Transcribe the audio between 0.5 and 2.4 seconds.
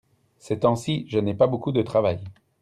temps-ci je n'ai pas beaucoup de travail.